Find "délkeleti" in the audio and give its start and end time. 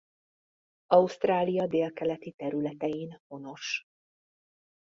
1.67-2.31